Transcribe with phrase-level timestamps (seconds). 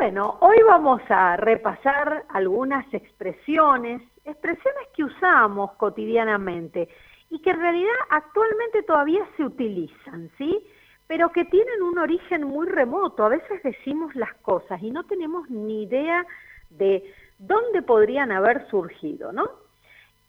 [0.00, 6.88] Bueno, hoy vamos a repasar algunas expresiones, expresiones que usamos cotidianamente
[7.30, 10.64] y que en realidad actualmente todavía se utilizan, ¿sí?
[11.08, 13.24] Pero que tienen un origen muy remoto.
[13.24, 16.24] A veces decimos las cosas y no tenemos ni idea
[16.70, 17.02] de
[17.40, 19.50] dónde podrían haber surgido, ¿no?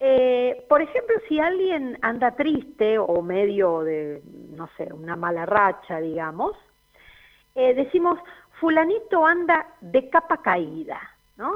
[0.00, 6.00] Eh, por ejemplo, si alguien anda triste o medio de, no sé, una mala racha,
[6.00, 6.56] digamos,
[7.54, 8.18] eh, decimos,
[8.60, 11.00] fulanito anda de capa caída,
[11.36, 11.52] ¿no?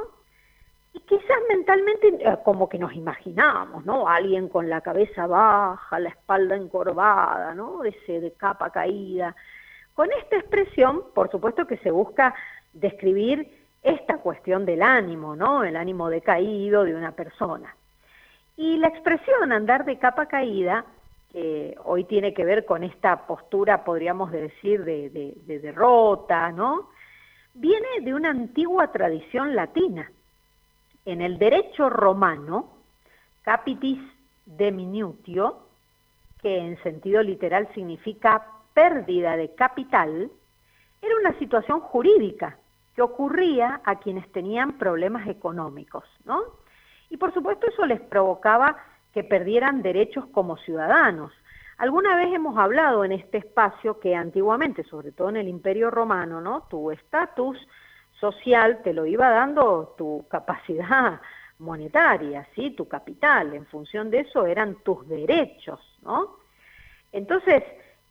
[0.93, 4.09] Y quizás mentalmente eh, como que nos imaginamos, ¿no?
[4.09, 7.85] Alguien con la cabeza baja, la espalda encorvada, ¿no?
[7.85, 9.37] Ese de capa caída.
[9.95, 12.35] Con esta expresión, por supuesto que se busca
[12.73, 15.63] describir esta cuestión del ánimo, ¿no?
[15.63, 17.77] El ánimo decaído de una persona.
[18.57, 20.85] Y la expresión andar de capa caída,
[21.31, 26.91] que hoy tiene que ver con esta postura, podríamos decir, de, derrota, ¿no?
[27.55, 30.11] Viene de una antigua tradición latina.
[31.05, 32.71] En el derecho romano,
[33.43, 34.01] capitis
[34.73, 35.61] minutio,
[36.43, 40.31] que en sentido literal significa pérdida de capital,
[41.01, 42.59] era una situación jurídica
[42.97, 46.43] que ocurría a quienes tenían problemas económicos, ¿no?
[47.09, 48.77] Y por supuesto eso les provocaba
[49.13, 51.33] que perdieran derechos como ciudadanos.
[51.85, 56.41] Alguna vez hemos hablado en este espacio que antiguamente, sobre todo en el Imperio Romano,
[56.41, 56.63] ¿no?
[56.63, 57.59] Tu estatus
[58.19, 61.21] social te lo iba dando tu capacidad
[61.59, 62.71] monetaria, ¿sí?
[62.71, 66.39] Tu capital, en función de eso eran tus derechos, ¿no?
[67.13, 67.63] Entonces,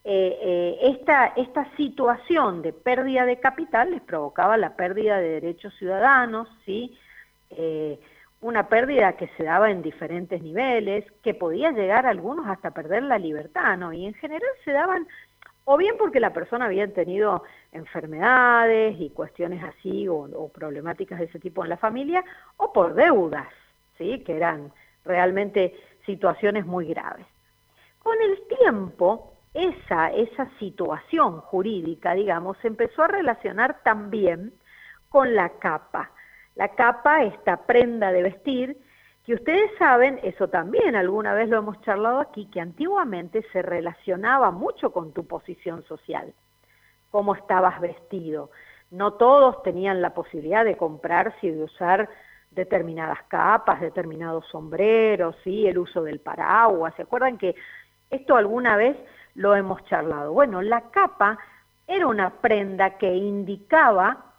[0.03, 5.73] eh, eh, esta, esta situación de pérdida de capital les provocaba la pérdida de derechos
[5.79, 6.95] ciudadanos, ¿sí?
[7.49, 7.99] Eh,
[8.43, 13.03] una pérdida que se daba en diferentes niveles, que podía llegar a algunos hasta perder
[13.03, 13.93] la libertad, ¿no?
[13.93, 15.07] Y en general se daban
[15.65, 21.39] o bien porque la persona había tenido enfermedades y cuestiones así o, problemáticas de ese
[21.39, 22.23] tipo en la familia,
[22.57, 23.47] o por deudas,
[23.97, 24.23] ¿sí?
[24.25, 24.73] que eran
[25.05, 25.73] realmente
[26.05, 27.25] situaciones muy graves.
[27.99, 34.53] Con el tiempo, esa, esa situación jurídica, digamos, se empezó a relacionar también
[35.07, 36.11] con la capa.
[36.55, 38.77] La capa, esta prenda de vestir,
[39.25, 44.51] que ustedes saben, eso también alguna vez lo hemos charlado aquí, que antiguamente se relacionaba
[44.51, 46.33] mucho con tu posición social,
[47.09, 48.51] cómo estabas vestido.
[48.91, 52.09] No todos tenían la posibilidad de comprarse y de usar
[52.51, 55.65] determinadas capas, determinados sombreros, ¿sí?
[55.67, 56.93] el uso del paraguas.
[56.95, 57.55] ¿Se acuerdan que
[58.11, 58.95] esto alguna vez
[59.35, 60.33] lo hemos charlado?
[60.33, 61.39] Bueno, la capa
[61.87, 64.32] era una prenda que indicaba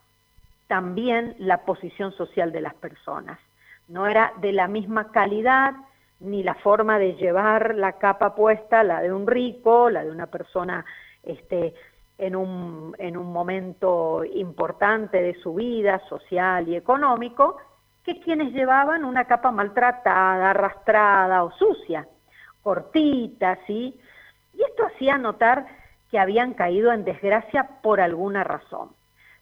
[0.75, 3.39] también la posición social de las personas.
[3.87, 5.73] No era de la misma calidad
[6.19, 10.27] ni la forma de llevar la capa puesta, la de un rico, la de una
[10.27, 10.85] persona
[11.23, 11.75] este,
[12.19, 17.57] en, un, en un momento importante de su vida social y económico,
[18.03, 22.09] que quienes llevaban una capa maltratada, arrastrada o sucia,
[22.65, 23.97] cortita, ¿sí?
[24.53, 25.67] Y esto hacía notar
[26.11, 28.91] que habían caído en desgracia por alguna razón.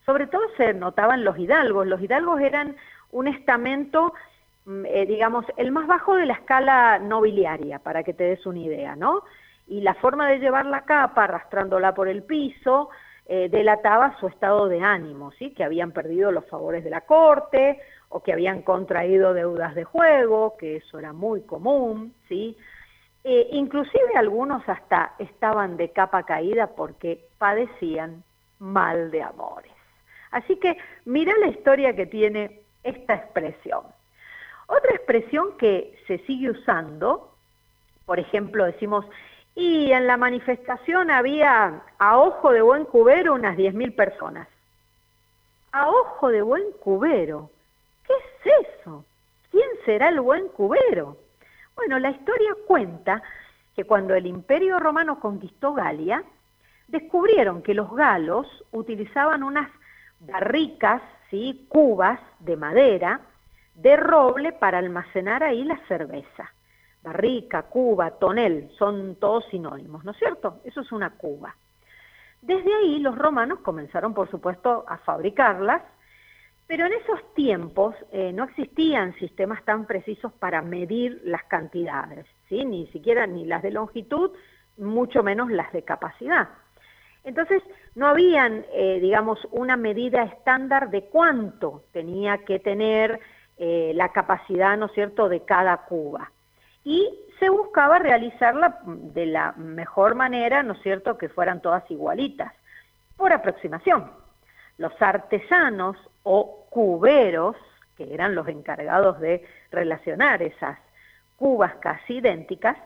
[0.04, 1.86] Sobre todo se notaban los hidalgos.
[1.86, 2.76] Los hidalgos eran
[3.12, 4.14] un estamento,
[4.64, 8.58] mm, eh, digamos, el más bajo de la escala nobiliaria, para que te des una
[8.58, 9.22] idea, ¿no?
[9.68, 12.90] Y la forma de llevar la capa, arrastrándola por el piso,
[13.26, 15.52] eh, delataba su estado de ánimo, ¿sí?
[15.54, 20.56] Que habían perdido los favores de la corte o que habían contraído deudas de juego,
[20.58, 22.56] que eso era muy común, ¿sí?
[23.24, 28.24] Eh, inclusive algunos hasta estaban de capa caída porque padecían
[28.58, 29.71] mal de amores.
[30.32, 33.82] Así que mira la historia que tiene esta expresión.
[34.66, 37.34] Otra expresión que se sigue usando,
[38.06, 39.04] por ejemplo, decimos,
[39.54, 44.48] y en la manifestación había a ojo de buen cubero unas 10.000 personas.
[45.72, 47.50] A ojo de buen cubero.
[48.06, 49.04] ¿Qué es eso?
[49.50, 51.18] ¿Quién será el buen cubero?
[51.76, 53.22] Bueno, la historia cuenta
[53.76, 56.24] que cuando el imperio romano conquistó Galia,
[56.88, 59.70] descubrieron que los galos utilizaban unas
[60.26, 61.66] barricas, ¿sí?
[61.68, 63.20] cubas de madera,
[63.74, 66.52] de roble para almacenar ahí la cerveza.
[67.02, 70.60] Barrica, cuba, tonel, son todos sinónimos, ¿no es cierto?
[70.64, 71.56] Eso es una cuba.
[72.40, 75.82] Desde ahí los romanos comenzaron, por supuesto, a fabricarlas,
[76.66, 82.64] pero en esos tiempos eh, no existían sistemas tan precisos para medir las cantidades, ¿sí?
[82.64, 84.30] ni siquiera ni las de longitud,
[84.78, 86.48] mucho menos las de capacidad.
[87.24, 87.62] Entonces,
[87.94, 93.20] no habían, eh, digamos, una medida estándar de cuánto tenía que tener
[93.58, 96.32] eh, la capacidad, ¿no es cierto?, de cada cuba.
[96.84, 97.08] Y
[97.38, 102.52] se buscaba realizarla de la mejor manera, ¿no es cierto?, que fueran todas igualitas,
[103.16, 104.10] por aproximación.
[104.78, 107.56] los artesanos o cuberos,
[107.96, 110.78] que eran los encargados de relacionar esas
[111.36, 112.76] cubas casi idénticas,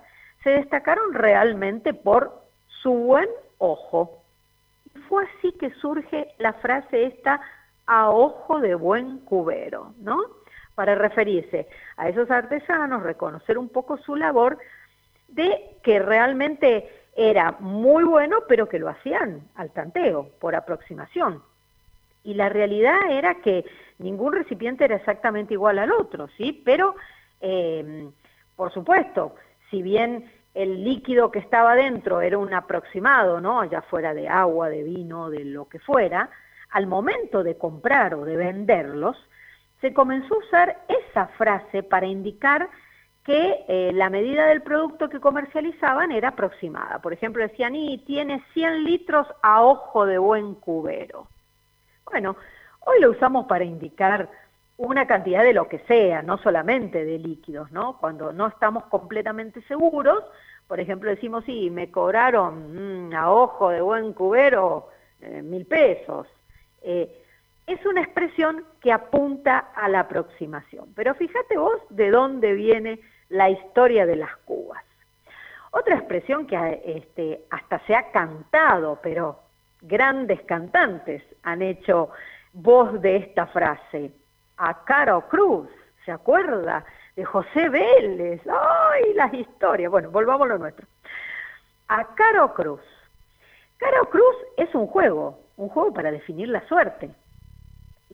[0.43, 2.43] se destacaron realmente por
[2.83, 3.29] su buen
[3.59, 4.16] ojo.
[5.09, 7.41] Fue así que surge la frase esta
[7.87, 10.19] a ojo de buen cubero, ¿no?
[10.75, 14.59] Para referirse a esos artesanos, reconocer un poco su labor
[15.29, 21.43] de que realmente era muy bueno, pero que lo hacían al tanteo, por aproximación.
[22.25, 23.65] Y la realidad era que
[23.99, 26.61] ningún recipiente era exactamente igual al otro, ¿sí?
[26.65, 26.97] Pero,
[27.41, 28.11] eh,
[28.57, 29.37] por supuesto,
[29.71, 33.63] si bien el líquido que estaba dentro era un aproximado, ¿no?
[33.65, 36.31] Ya fuera de agua, de vino, de lo que fuera,
[36.71, 39.17] al momento de comprar o de venderlos,
[39.83, 42.71] se comenzó a usar esa frase para indicar
[43.23, 47.01] que eh, la medida del producto que comercializaban era aproximada.
[47.01, 51.29] Por ejemplo, decían, y tiene 100 litros a ojo de buen cubero.
[52.11, 52.37] Bueno,
[52.81, 54.31] hoy lo usamos para indicar
[54.79, 57.99] una cantidad de lo que sea, no solamente de líquidos, ¿no?
[57.99, 60.23] Cuando no estamos completamente seguros,
[60.67, 64.89] por ejemplo, decimos, sí, me cobraron mm, a ojo de buen cubero
[65.21, 66.27] eh, mil pesos.
[66.83, 67.23] Eh,
[67.67, 70.93] es una expresión que apunta a la aproximación.
[70.95, 74.85] Pero fíjate vos de dónde viene la historia de las cubas.
[75.73, 79.41] Otra expresión que este, hasta se ha cantado, pero
[79.83, 82.11] grandes cantantes han hecho
[82.53, 84.13] voz de esta frase.
[84.57, 85.69] A Caro Cruz,
[86.05, 86.85] ¿se acuerda?
[87.17, 88.43] De José Vélez.
[88.47, 89.91] ¡Ay, las historias!
[89.91, 90.87] Bueno, volvamos a lo nuestro.
[91.89, 92.83] A Caro Cruz.
[93.79, 97.11] Caro Cruz es un juego, un juego para definir la suerte.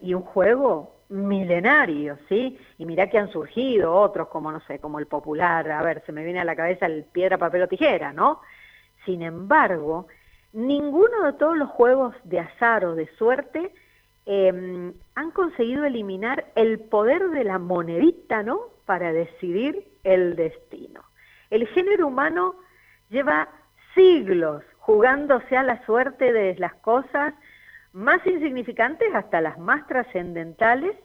[0.01, 2.59] Y un juego milenarios, ¿sí?
[2.79, 6.13] Y mirá que han surgido otros como, no sé, como el popular, a ver, se
[6.13, 8.41] me viene a la cabeza el piedra, papel o tijera, ¿no?
[9.05, 10.07] Sin embargo,
[10.53, 13.73] ninguno de todos los juegos de azar o de suerte
[14.27, 18.61] em, han conseguido eliminar el poder de la monedita, ¿no?
[18.87, 21.03] Para decidir el destino.
[21.51, 22.57] El género humano
[23.11, 23.49] lleva
[23.95, 27.35] siglos jugándose a la suerte de las cosas
[27.93, 30.97] más insignificantes hasta las más trascendentales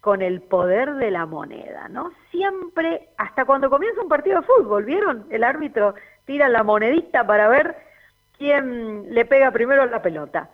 [0.00, 2.12] con el poder de la moneda, ¿no?
[2.30, 5.26] Siempre, hasta cuando comienza un partido de fútbol, ¿vieron?
[5.30, 5.94] El árbitro
[6.24, 7.76] tira la monedita para ver
[8.38, 10.48] quién le pega primero la pelota.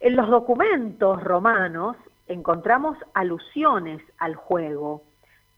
[0.00, 1.96] En los documentos romanos
[2.26, 5.02] encontramos alusiones al juego,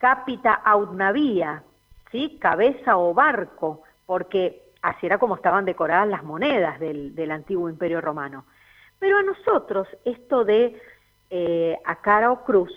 [0.01, 1.63] capita aut navia,
[2.11, 2.39] ¿sí?
[2.41, 8.01] cabeza o barco, porque así era como estaban decoradas las monedas del, del antiguo imperio
[8.01, 8.47] romano.
[8.99, 10.81] Pero a nosotros esto de
[11.29, 12.73] eh, a cara o cruz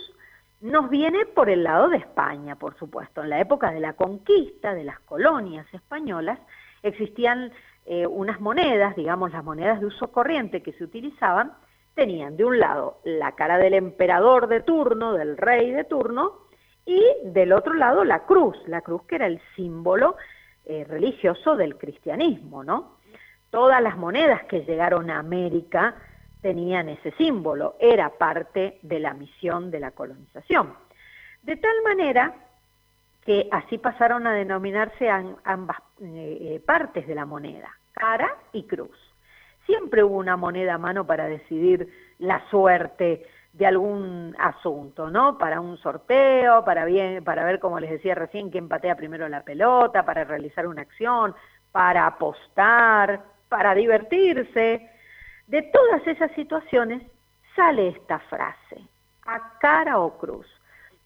[0.62, 3.24] nos viene por el lado de España, por supuesto.
[3.24, 6.40] En la época de la conquista de las colonias españolas
[6.84, 7.52] existían
[7.86, 11.54] eh, unas monedas, digamos las monedas de uso corriente que se utilizaban,
[11.96, 16.43] tenían de un lado la cara del emperador de turno, del rey de turno,
[16.86, 20.16] y del otro lado la cruz, la cruz que era el símbolo
[20.66, 22.98] eh, religioso del cristianismo, ¿no?
[23.50, 25.96] Todas las monedas que llegaron a América
[26.42, 30.74] tenían ese símbolo, era parte de la misión de la colonización.
[31.42, 32.34] De tal manera
[33.26, 38.98] que así pasaron a denominarse ambas eh, eh, partes de la moneda, cara y cruz.
[39.66, 41.88] Siempre hubo una moneda a mano para decidir
[42.20, 45.38] la suerte de algún asunto, ¿no?
[45.38, 49.44] Para un sorteo, para, bien, para ver, como les decía recién, quién patea primero la
[49.44, 51.36] pelota, para realizar una acción,
[51.72, 54.90] para apostar, para divertirse,
[55.48, 57.04] de todas esas situaciones
[57.56, 58.82] sale esta frase,
[59.26, 60.48] a cara o cruz,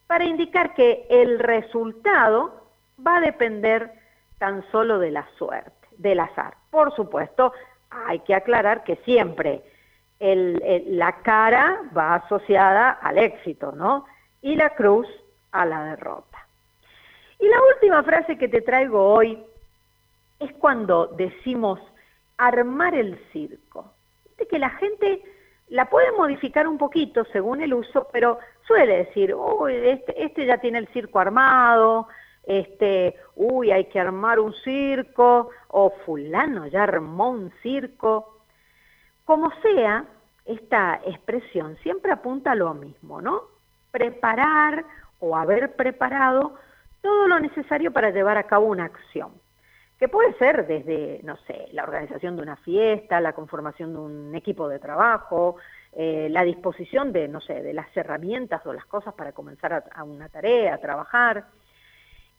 [0.07, 2.71] para indicar que el resultado
[3.05, 3.91] va a depender
[4.37, 6.55] tan solo de la suerte, del azar.
[6.71, 7.51] Por supuesto,
[7.89, 9.63] hay que aclarar que siempre
[10.19, 14.05] la cara va asociada al éxito, ¿no?
[14.41, 15.07] Y la cruz
[15.51, 16.47] a la derrota.
[17.39, 19.43] Y la última frase que te traigo hoy
[20.39, 21.79] es cuando decimos
[22.37, 23.93] armar el circo
[24.47, 25.21] que la gente
[25.69, 30.57] la puede modificar un poquito según el uso, pero suele decir, uy, este, este ya
[30.57, 32.07] tiene el circo armado,
[32.43, 38.36] este, uy, hay que armar un circo, o fulano ya armó un circo.
[39.27, 40.05] Como sea,
[40.45, 43.41] esta expresión siempre apunta a lo mismo, ¿no?
[43.91, 44.85] Preparar
[45.19, 46.55] o haber preparado
[47.01, 49.33] todo lo necesario para llevar a cabo una acción
[49.99, 54.35] que puede ser desde, no sé, la organización de una fiesta, la conformación de un
[54.35, 55.57] equipo de trabajo,
[55.91, 60.03] eh, la disposición de, no sé, de las herramientas o las cosas para comenzar a,
[60.05, 61.47] una tarea, a trabajar.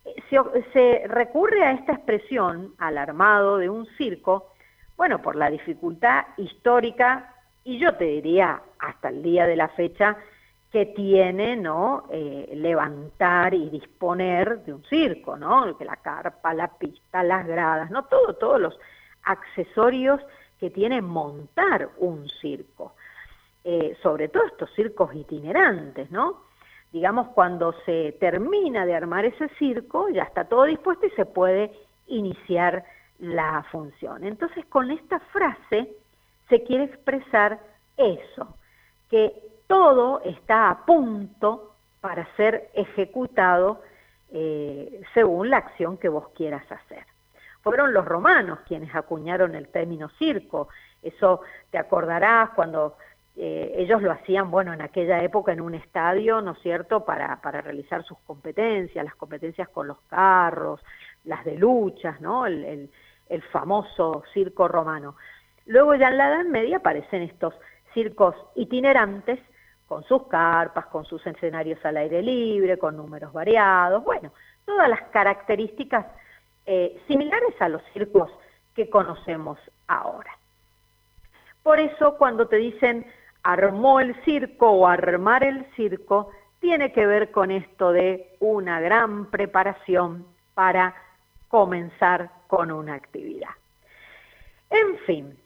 [0.07, 4.53] Eh, se, recurre a esta expresión, al armado de un circo,
[4.99, 10.17] bueno, por la dificultad histórica y yo te diría hasta el día de la fecha
[10.73, 12.09] que tiene, ¿no?
[12.11, 15.67] Eh, levantar y disponer de un circo, ¿no?
[15.81, 18.07] La carpa, la pista, las gradas, ¿no?
[18.07, 18.79] Todo, todos los
[19.23, 20.21] accesorios
[20.59, 22.95] que tiene montar un circo.
[23.63, 26.43] Eh, sobre todo estos circos itinerantes, ¿no?
[26.93, 31.71] Digamos, cuando se termina de armar ese circo, ya está todo dispuesto y se puede
[32.09, 32.85] iniciar
[33.19, 34.25] la función.
[34.25, 35.97] Entonces, con esta frase
[36.49, 37.59] se quiere expresar
[37.97, 38.57] eso,
[39.11, 39.33] que
[39.67, 43.83] todo está a punto para ser ejecutado
[44.31, 47.05] eh, según la acción que vos quieras hacer.
[47.63, 50.69] Fueron los romanos quienes acuñaron el término circo.
[51.03, 52.97] Eso te acordarás cuando
[53.37, 57.41] eh, ellos lo hacían, bueno, en aquella época en un estadio, ¿no es cierto?, para,
[57.41, 60.81] para realizar sus competencias, las competencias con los carros,
[61.25, 62.91] las de luchas, ¿no?, el,
[63.29, 65.17] el, famoso circo romano.
[65.67, 67.55] Luego ya en la Edad Media aparecen estos
[67.95, 69.39] circos itinerantes
[69.87, 74.33] con sus carpas, con sus escenarios al aire libre, con números variados, bueno,
[74.65, 76.07] todas las características
[76.67, 78.31] eh, similares a los circos
[78.75, 80.37] que conocemos ahora.
[81.63, 83.07] Por eso cuando te dicen
[83.43, 86.31] armó el circo o armar el circo
[86.61, 90.95] tiene que ver con esto de una gran preparación para
[91.49, 93.51] comenzar con una actividad.
[94.71, 95.39] En fin,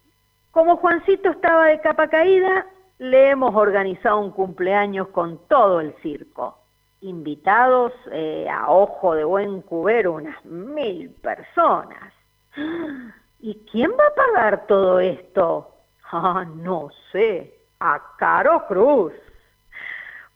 [0.50, 2.66] como Juancito estaba de capa caída,
[2.98, 6.58] le hemos organizado un cumpleaños con todo el circo.
[7.00, 12.14] Invitados eh, a ojo de buen cubero unas mil personas.
[13.40, 15.68] ¿Y quién va a pagar todo esto?
[16.14, 19.14] Ah, no sé a Caro Cruz.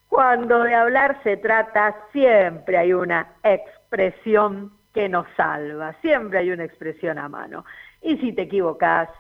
[0.09, 6.65] Cuando de hablar se trata, siempre hay una expresión que nos salva, siempre hay una
[6.65, 7.67] expresión a mano.
[8.01, 9.11] Y si te equivocas,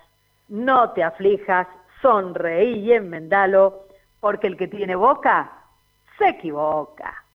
[0.49, 1.67] no te aflijas,
[2.01, 3.85] sonreí y enmendalo,
[4.19, 5.53] porque el que tiene boca
[6.17, 7.23] se equivoca.